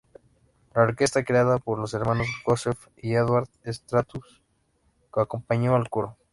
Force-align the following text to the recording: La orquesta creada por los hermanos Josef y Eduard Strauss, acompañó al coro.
La 0.73 0.81
orquesta 0.81 1.23
creada 1.23 1.59
por 1.59 1.77
los 1.77 1.93
hermanos 1.93 2.25
Josef 2.43 2.87
y 2.97 3.13
Eduard 3.13 3.47
Strauss, 3.65 4.41
acompañó 5.13 5.75
al 5.75 5.91
coro. 5.91 6.17